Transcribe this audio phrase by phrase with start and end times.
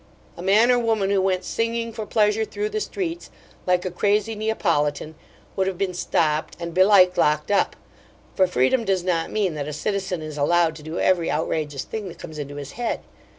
[0.35, 3.29] A man or woman who went singing for pleasure through the streets
[3.67, 5.13] like a crazy Neopolitan
[5.55, 7.75] would have been stopped, and belike locked up;
[8.33, 12.07] for Freedom does not mean that a citizen is allowed to do every outrageous thing
[12.07, 13.01] that comes into his head.